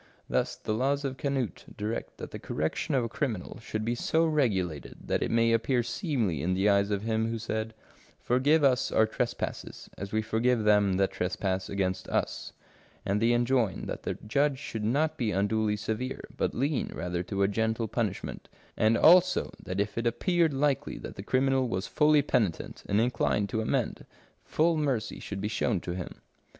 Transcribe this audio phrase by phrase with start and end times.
[0.27, 4.25] Thus the laws of Canute direct that the correction of a criminal should be so
[4.25, 7.75] regulated that it may appear seemly in the eyes of Him who said,"
[8.27, 12.51] Forgive us our trespasses, as we forgive them that trespass against us,"
[13.05, 17.43] and they enjoin that the judge should not be unduly severe, but lean rather to
[17.43, 22.23] a gentle punishment; and also that if it appeared likely that the criminal was fully
[22.23, 24.07] penitent and inclined to amend,
[24.43, 26.21] full mercy should be shown to him.